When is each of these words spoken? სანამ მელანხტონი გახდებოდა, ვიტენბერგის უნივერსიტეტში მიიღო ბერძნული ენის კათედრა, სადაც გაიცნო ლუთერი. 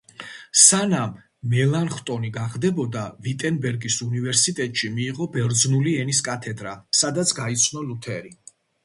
სანამ 0.59 1.11
მელანხტონი 1.49 2.31
გახდებოდა, 2.37 3.03
ვიტენბერგის 3.27 3.97
უნივერსიტეტში 4.05 4.89
მიიღო 4.95 5.29
ბერძნული 5.37 5.95
ენის 6.05 6.23
კათედრა, 6.29 6.73
სადაც 7.03 7.35
გაიცნო 7.43 7.85
ლუთერი. 7.93 8.35